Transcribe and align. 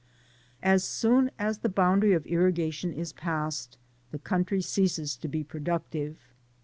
As 0.63 0.83
jBoon 0.83 1.29
as 1.37 1.59
the 1.59 1.71
line 1.77 2.01
of 2.13 2.25
irrigation 2.25 2.91
is 2.91 3.13
passed, 3.13 3.77
the 4.09 4.17
country 4.17 4.59
ceases 4.63 5.15
to 5.17 5.27
be 5.27 5.43
productive. 5.43 6.17